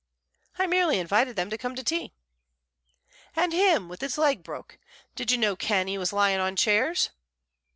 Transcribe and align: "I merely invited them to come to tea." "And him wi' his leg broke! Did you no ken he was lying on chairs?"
"I 0.57 0.65
merely 0.65 0.97
invited 0.97 1.35
them 1.35 1.51
to 1.51 1.59
come 1.59 1.75
to 1.75 1.83
tea." 1.83 2.11
"And 3.35 3.53
him 3.53 3.87
wi' 3.87 3.97
his 3.99 4.17
leg 4.17 4.41
broke! 4.41 4.79
Did 5.15 5.29
you 5.29 5.37
no 5.37 5.55
ken 5.55 5.85
he 5.87 5.99
was 5.99 6.11
lying 6.11 6.39
on 6.39 6.55
chairs?" 6.55 7.11